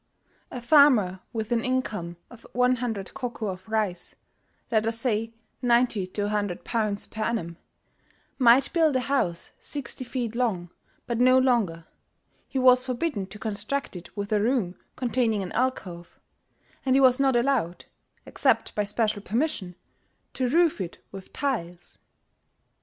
[0.49, 4.15] A farmer with an income of 100 koku of rice
[4.71, 5.31] (let us say
[5.61, 7.57] 90 to 100 pounds per annum)
[8.39, 10.71] might build a house 60 feet long,
[11.05, 11.85] but no longer:
[12.47, 16.19] he was forbidden to construct it with a room containing an alcove;
[16.83, 17.85] and he was not allowed
[18.25, 19.75] except by special permission
[20.33, 21.99] to roof it with tiles.